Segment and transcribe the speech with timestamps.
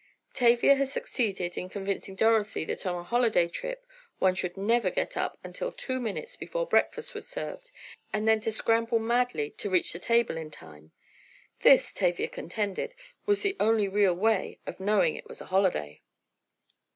[0.33, 3.85] Tavia had succeeded in convincing Dorothy that on a holiday trip,
[4.17, 7.69] one should never get up until two minutes before breakfast was served,
[8.11, 10.91] and then to scramble madly to reach the table in time.
[11.61, 12.95] This, Tavia, contended,
[13.27, 16.01] was the only real way of knowing it was a holiday.